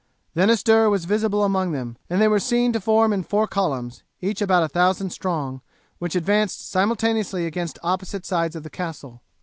[0.33, 3.45] Then a stir was visible among them, and they were seen to form in four
[3.45, 5.61] columns, each about a thousand strong,
[5.99, 9.21] which advanced simultaneously against opposite sides of the castle.